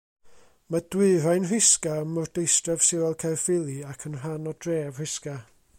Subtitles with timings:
[0.75, 5.41] Mae Dwyrain Rhisga ym mwrdeistref sirol Caerffili ac yn rhan o dref Rhisga.